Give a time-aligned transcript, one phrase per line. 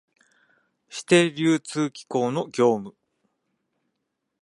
[0.89, 2.95] 指定流通機構の業務